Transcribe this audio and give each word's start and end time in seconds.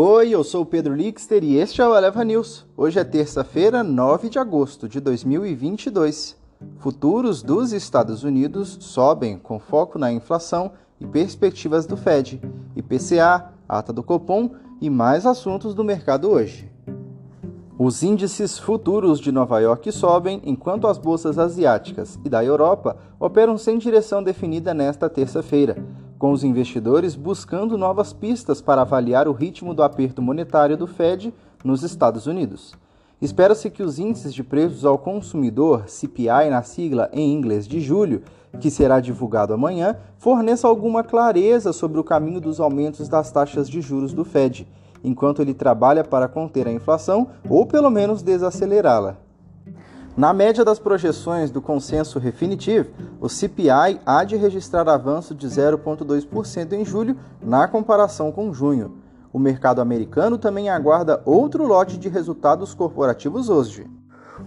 Oi, 0.00 0.30
eu 0.30 0.44
sou 0.44 0.62
o 0.62 0.64
Pedro 0.64 0.94
Lixter 0.94 1.42
e 1.42 1.56
este 1.56 1.82
é 1.82 1.84
o 1.84 1.92
Eleva 1.92 2.24
News. 2.24 2.64
Hoje 2.76 3.00
é 3.00 3.04
terça-feira, 3.04 3.82
9 3.82 4.28
de 4.28 4.38
agosto 4.38 4.88
de 4.88 5.00
2022. 5.00 6.36
Futuros 6.78 7.42
dos 7.42 7.72
Estados 7.72 8.22
Unidos 8.22 8.78
sobem 8.78 9.36
com 9.36 9.58
foco 9.58 9.98
na 9.98 10.12
inflação 10.12 10.70
e 11.00 11.04
perspectivas 11.04 11.84
do 11.84 11.96
Fed, 11.96 12.40
IPCA, 12.76 13.52
ata 13.68 13.92
do 13.92 14.04
Copom 14.04 14.52
e 14.80 14.88
mais 14.88 15.26
assuntos 15.26 15.74
do 15.74 15.82
mercado 15.82 16.30
hoje. 16.30 16.70
Os 17.76 18.00
índices 18.04 18.56
futuros 18.56 19.18
de 19.18 19.32
Nova 19.32 19.58
York 19.58 19.90
sobem, 19.90 20.40
enquanto 20.44 20.86
as 20.86 20.96
bolsas 20.96 21.40
asiáticas 21.40 22.16
e 22.24 22.28
da 22.28 22.44
Europa 22.44 22.96
operam 23.18 23.58
sem 23.58 23.78
direção 23.78 24.22
definida 24.22 24.72
nesta 24.72 25.10
terça-feira, 25.10 25.76
com 26.18 26.32
os 26.32 26.42
investidores 26.42 27.14
buscando 27.14 27.78
novas 27.78 28.12
pistas 28.12 28.60
para 28.60 28.82
avaliar 28.82 29.28
o 29.28 29.32
ritmo 29.32 29.72
do 29.72 29.82
aperto 29.82 30.20
monetário 30.20 30.76
do 30.76 30.86
Fed 30.86 31.32
nos 31.64 31.82
Estados 31.82 32.26
Unidos. 32.26 32.74
Espera-se 33.20 33.70
que 33.70 33.82
os 33.82 33.98
índices 33.98 34.32
de 34.32 34.42
preços 34.42 34.84
ao 34.84 34.98
consumidor, 34.98 35.88
CPI 35.88 36.50
na 36.50 36.62
sigla 36.62 37.08
em 37.12 37.32
inglês 37.32 37.66
de 37.66 37.80
julho, 37.80 38.22
que 38.60 38.70
será 38.70 39.00
divulgado 39.00 39.52
amanhã, 39.52 39.96
forneça 40.18 40.66
alguma 40.66 41.02
clareza 41.02 41.72
sobre 41.72 42.00
o 42.00 42.04
caminho 42.04 42.40
dos 42.40 42.60
aumentos 42.60 43.08
das 43.08 43.30
taxas 43.30 43.68
de 43.68 43.80
juros 43.80 44.12
do 44.12 44.24
Fed 44.24 44.66
enquanto 45.02 45.42
ele 45.42 45.54
trabalha 45.54 46.04
para 46.04 46.28
conter 46.28 46.66
a 46.66 46.72
inflação 46.72 47.28
ou 47.48 47.66
pelo 47.66 47.90
menos 47.90 48.22
desacelerá-la. 48.22 49.16
Na 50.18 50.32
média 50.32 50.64
das 50.64 50.80
projeções 50.80 51.48
do 51.48 51.62
consenso 51.62 52.18
Refinitiv, 52.18 52.88
o 53.20 53.28
CPI 53.28 54.00
há 54.04 54.24
de 54.24 54.34
registrar 54.34 54.88
avanço 54.88 55.32
de 55.32 55.46
0,2% 55.46 56.72
em 56.72 56.84
julho 56.84 57.16
na 57.40 57.68
comparação 57.68 58.32
com 58.32 58.52
junho. 58.52 58.96
O 59.32 59.38
mercado 59.38 59.80
americano 59.80 60.36
também 60.36 60.68
aguarda 60.68 61.22
outro 61.24 61.64
lote 61.68 61.96
de 61.96 62.08
resultados 62.08 62.74
corporativos 62.74 63.48
hoje. 63.48 63.88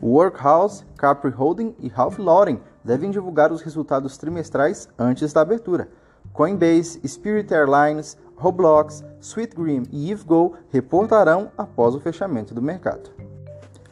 Workhouse, 0.00 0.84
Capri 0.96 1.32
Holding 1.32 1.74
e 1.80 1.88
Ralph 1.88 2.20
Lauren 2.20 2.60
devem 2.84 3.10
divulgar 3.10 3.50
os 3.50 3.60
resultados 3.60 4.16
trimestrais 4.16 4.88
antes 4.96 5.32
da 5.32 5.40
abertura. 5.40 5.88
Coinbase, 6.32 7.00
Spirit 7.08 7.52
Airlines, 7.52 8.16
Roblox, 8.36 9.04
Sweetgreen 9.20 9.82
e 9.90 10.12
EveGo 10.12 10.52
reportarão 10.70 11.50
após 11.58 11.92
o 11.96 12.00
fechamento 12.00 12.54
do 12.54 12.62
mercado. 12.62 13.10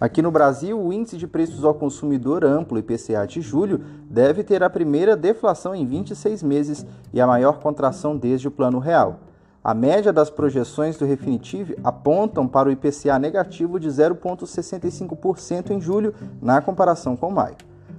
Aqui 0.05 0.20
no 0.20 0.30
Brasil, 0.30 0.78
o 0.78 0.92
índice 0.92 1.16
de 1.16 1.27
preços 1.27 1.64
ao 1.64 1.72
consumidor 1.72 2.44
amplo 2.44 2.78
IPCA 2.78 3.27
de 3.27 3.41
julho 3.41 3.80
deve 4.05 4.44
ter 4.44 4.62
a 4.62 4.69
primeira 4.69 5.16
deflação 5.16 5.74
em 5.74 5.86
26 5.86 6.42
meses 6.42 6.84
e 7.11 7.22
a 7.22 7.27
maior 7.27 7.58
contração 7.58 8.14
desde 8.14 8.46
o 8.46 8.50
Plano 8.50 8.78
Real. 8.78 9.20
A 9.64 9.72
média 9.72 10.12
das 10.12 10.28
projeções 10.28 10.98
do 10.98 11.06
Refinitiv 11.06 11.70
apontam 11.83 12.46
para 12.46 12.69
o 12.69 12.72
IPCA 12.72 13.19
negativo 13.19 13.80
de 13.80 13.88
0,65% 13.88 15.70
em 15.70 15.80
julho 15.80 16.14
na 16.42 16.61
comparação 16.61 17.16
com 17.16 17.30
maio. 17.30 17.56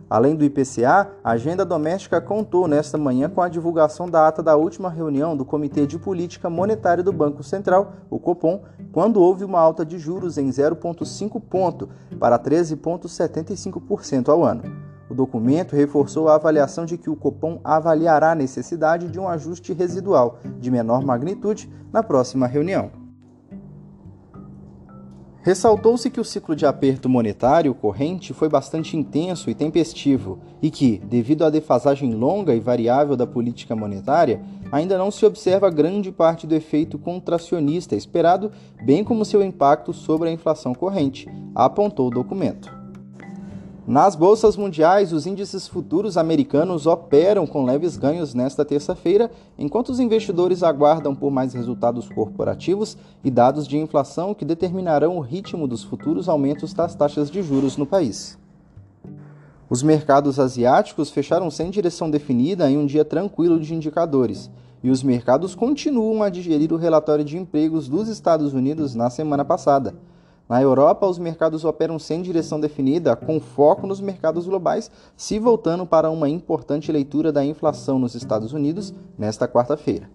Além 0.09 0.35
do 0.35 0.45
IPCA, 0.45 1.09
a 1.23 1.31
agenda 1.31 1.65
doméstica 1.65 2.21
contou 2.21 2.67
nesta 2.67 2.97
manhã 2.97 3.27
com 3.27 3.41
a 3.41 3.49
divulgação 3.49 4.07
da 4.07 4.27
ata 4.27 4.43
da 4.43 4.55
última 4.55 4.89
reunião 4.89 5.35
do 5.35 5.43
Comitê 5.43 5.87
de 5.87 5.97
Política 5.97 6.49
Monetária 6.49 7.03
do 7.03 7.11
Banco 7.11 7.43
Central, 7.43 7.93
o 8.09 8.19
Copom, 8.19 8.61
quando 8.91 9.19
houve 9.19 9.43
uma 9.43 9.59
alta 9.59 9.83
de 9.83 9.97
juros 9.97 10.37
em 10.37 10.47
0,5 10.47 11.41
ponto 11.41 11.89
para 12.19 12.37
13,75% 12.37 14.29
ao 14.29 14.43
ano. 14.43 14.63
O 15.09 15.13
documento 15.13 15.75
reforçou 15.75 16.29
a 16.29 16.35
avaliação 16.35 16.85
de 16.85 16.97
que 16.97 17.09
o 17.09 17.15
Copom 17.15 17.59
avaliará 17.63 18.31
a 18.31 18.35
necessidade 18.35 19.07
de 19.07 19.19
um 19.19 19.27
ajuste 19.27 19.73
residual 19.73 20.39
de 20.59 20.69
menor 20.69 21.03
magnitude 21.03 21.71
na 21.91 22.03
próxima 22.03 22.47
reunião. 22.47 23.04
Ressaltou-se 25.45 26.09
que 26.09 26.19
o 26.19 26.25
ciclo 26.25 26.55
de 26.55 26.65
aperto 26.65 27.07
monetário 27.07 27.75
corrente 27.75 28.33
foi 28.33 28.49
bastante 28.49 28.97
intenso 28.97 29.47
e 29.47 29.53
tempestivo 29.53 30.39
e 30.59 30.71
que, 30.71 30.97
devido 30.97 31.45
à 31.45 31.51
defasagem 31.51 32.15
longa 32.15 32.55
e 32.55 32.59
variável 32.59 33.15
da 33.15 33.27
política 33.27 33.75
monetária, 33.75 34.41
ainda 34.71 34.97
não 34.97 35.11
se 35.11 35.23
observa 35.23 35.69
grande 35.69 36.11
parte 36.11 36.47
do 36.47 36.55
efeito 36.55 36.97
contracionista 36.97 37.95
esperado, 37.95 38.51
bem 38.83 39.03
como 39.03 39.23
seu 39.23 39.43
impacto 39.43 39.93
sobre 39.93 40.29
a 40.29 40.31
inflação 40.31 40.73
corrente, 40.73 41.29
apontou 41.53 42.07
o 42.07 42.11
documento. 42.11 42.74
Nas 43.87 44.15
bolsas 44.15 44.57
mundiais, 44.57 45.13
os 45.13 45.27
índices 45.27 45.67
futuros 45.67 46.17
americanos 46.17 46.87
operam 46.87 47.45
com 47.45 47.63
leves 47.63 47.97
ganhos 47.97 48.33
nesta 48.33 48.65
terça-feira, 48.65 49.29
enquanto 49.59 49.89
os 49.89 49.99
investidores 49.99 50.63
aguardam 50.63 51.13
por 51.13 51.29
mais 51.29 51.53
resultados 51.53 52.09
corporativos 52.09 52.97
e 53.23 53.29
dados 53.29 53.67
de 53.67 53.77
inflação 53.77 54.33
que 54.33 54.43
determinarão 54.43 55.15
o 55.17 55.19
ritmo 55.19 55.67
dos 55.67 55.83
futuros 55.83 56.27
aumentos 56.27 56.73
das 56.73 56.95
taxas 56.95 57.29
de 57.29 57.43
juros 57.43 57.77
no 57.77 57.85
país. 57.85 58.39
Os 59.69 59.83
mercados 59.83 60.39
asiáticos 60.39 61.11
fecharam 61.11 61.51
sem 61.51 61.69
direção 61.69 62.09
definida 62.09 62.67
em 62.67 62.79
um 62.79 62.87
dia 62.87 63.05
tranquilo 63.05 63.59
de 63.59 63.75
indicadores, 63.75 64.49
e 64.83 64.89
os 64.89 65.03
mercados 65.03 65.53
continuam 65.53 66.23
a 66.23 66.29
digerir 66.29 66.73
o 66.73 66.77
relatório 66.77 67.23
de 67.23 67.37
empregos 67.37 67.87
dos 67.87 68.07
Estados 68.07 68.51
Unidos 68.51 68.95
na 68.95 69.11
semana 69.11 69.45
passada 69.45 69.93
na 70.47 70.61
Europa, 70.61 71.07
os 71.07 71.17
mercados 71.17 71.65
operam 71.65 71.97
sem 71.97 72.21
direção 72.21 72.59
definida, 72.59 73.15
com 73.15 73.39
foco 73.39 73.87
nos 73.87 73.99
mercados 73.99 74.45
globais, 74.45 74.91
se 75.17 75.39
voltando 75.39 75.87
para 75.87 76.11
uma 76.11 76.29
importante 76.29 76.91
leitura 76.91 77.31
da 77.31 77.43
inflação 77.43 77.97
nos 77.97 78.13
Estados 78.13 78.53
Unidos 78.53 78.93
nesta 79.17 79.47
quarta-feira. 79.47 80.07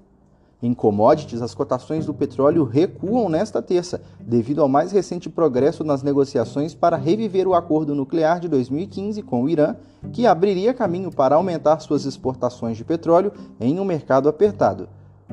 Em 0.62 0.74
commodities, 0.74 1.40
as 1.40 1.54
cotações 1.54 2.04
do 2.04 2.12
petróleo 2.12 2.64
recuam 2.64 3.30
nesta 3.30 3.62
terça, 3.62 4.02
devido 4.20 4.60
ao 4.60 4.68
mais 4.68 4.92
recente 4.92 5.28
progresso 5.28 5.82
nas 5.82 6.02
negociações 6.02 6.74
para 6.74 6.98
reviver 6.98 7.48
o 7.48 7.54
acordo 7.54 7.94
nuclear 7.94 8.38
de 8.38 8.46
2015 8.46 9.22
com 9.22 9.42
o 9.42 9.48
Irã, 9.48 9.74
que 10.12 10.26
abriria 10.26 10.74
caminho 10.74 11.10
para 11.10 11.34
aumentar 11.34 11.80
suas 11.80 12.04
exportações 12.04 12.76
de 12.76 12.84
petróleo 12.84 13.32
em 13.58 13.80
um 13.80 13.84
mercado 13.84 14.28
apertado. 14.28 14.86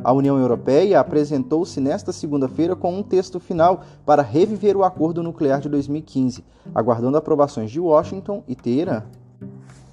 A 0.04 0.14
União 0.14 0.38
Europeia 0.40 1.00
apresentou-se 1.00 1.80
nesta 1.80 2.12
segunda-feira 2.12 2.76
com 2.76 2.98
um 2.98 3.04
texto 3.04 3.40
final 3.40 3.84
para 4.06 4.22
reviver 4.22 4.78
o 4.78 4.84
acordo 4.84 5.24
nuclear 5.24 5.60
de 5.60 5.70
2015, 5.70 6.44
aguardando 6.74 7.18
aprovações 7.18 7.72
de 7.72 7.80
Washington 7.80 8.44
e 8.48 8.56
Teherã. 8.56 9.04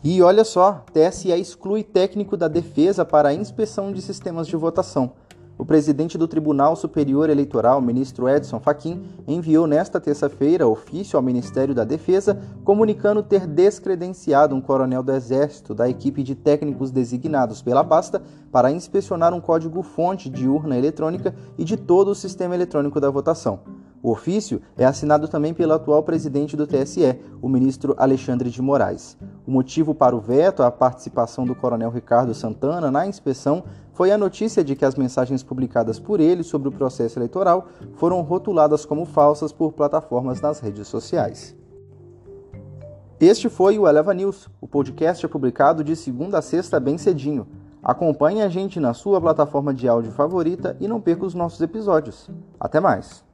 E 0.03 0.21
olha 0.21 0.45
só, 0.45 0.85
TSE 0.93 1.31
exclui 1.31 1.83
técnico 1.83 2.37
da 2.37 2.47
defesa 2.47 3.05
para 3.05 3.31
a 3.31 3.35
inspeção 3.35 3.91
de 3.91 4.03
sistemas 4.03 4.47
de 4.47 4.55
votação. 4.55 5.13
O 5.57 5.65
presidente 5.65 6.19
do 6.19 6.27
Tribunal 6.27 6.75
Superior 6.75 7.31
Eleitoral, 7.31 7.81
ministro 7.81 8.29
Edson 8.29 8.59
Fachin, 8.59 9.05
enviou 9.27 9.69
nesta 9.69 10.01
terça-feira 10.01 10.67
ofício 10.67 11.17
ao 11.17 11.23
Ministério 11.23 11.73
da 11.73 11.85
Defesa 11.85 12.43
comunicando 12.65 13.23
ter 13.23 13.47
descredenciado 13.47 14.55
um 14.55 14.61
coronel 14.61 15.03
do 15.03 15.13
Exército 15.13 15.73
da 15.73 15.89
equipe 15.89 16.25
de 16.25 16.35
técnicos 16.35 16.91
designados 16.91 17.63
pela 17.63 17.85
pasta 17.85 18.21
para 18.51 18.73
inspecionar 18.73 19.33
um 19.33 19.41
código-fonte 19.41 20.29
de 20.29 20.49
urna 20.49 20.77
eletrônica 20.77 21.33
e 21.57 21.65
de 21.65 21.77
todo 21.77 22.09
o 22.09 22.15
sistema 22.17 22.57
eletrônico 22.57 23.01
da 23.01 23.09
votação. 23.09 23.61
O 24.05 24.11
ofício 24.11 24.61
é 24.77 24.85
assinado 24.85 25.27
também 25.29 25.55
pelo 25.55 25.73
atual 25.73 26.03
presidente 26.03 26.59
do 26.59 26.67
TSE, 26.67 27.19
o 27.41 27.49
ministro 27.49 27.95
Alexandre 27.97 28.51
de 28.51 28.61
Moraes. 28.61 29.17
O 29.47 29.51
motivo 29.51 29.95
para 29.95 30.15
o 30.15 30.21
veto 30.21 30.63
à 30.63 30.71
participação 30.71 31.47
do 31.47 31.55
coronel 31.55 31.89
Ricardo 31.89 32.35
Santana 32.35 32.91
na 32.91 33.07
inspeção 33.07 33.65
foi 33.95 34.13
a 34.13 34.19
notícia 34.19 34.63
de 34.63 34.77
que 34.77 34.85
as 34.85 34.95
mensagens 34.95 35.43
publicadas 35.43 35.99
por 35.99 36.21
ele 36.21 36.43
sobre 36.43 36.69
o 36.69 36.73
processo 36.73 37.19
eleitoral 37.19 37.67
foram 37.95 38.21
rotuladas 38.21 38.85
como 38.85 39.07
falsas 39.07 39.53
por 39.53 39.73
plataformas 39.73 40.39
nas 40.39 40.61
redes 40.61 40.87
sociais. 40.87 41.57
Este 43.19 43.49
foi 43.49 43.79
o 43.79 43.89
Eleva 43.89 44.13
News. 44.13 44.51
O 44.61 44.69
podcast 44.69 45.25
é 45.25 45.29
publicado 45.31 45.83
de 45.83 45.97
segunda 45.97 46.41
a 46.41 46.43
sexta 46.43 46.79
bem 46.79 46.99
cedinho. 46.99 47.47
Acompanhe 47.83 48.43
a 48.43 48.51
gente 48.51 48.79
na 48.79 48.93
sua 48.93 49.19
plataforma 49.19 49.73
de 49.73 49.89
áudio 49.89 50.13
favorita 50.13 50.77
e 50.79 50.87
não 50.87 51.01
perca 51.01 51.25
os 51.25 51.33
nossos 51.33 51.63
episódios. 51.63 52.29
Até 52.61 52.81
mais! 52.81 53.25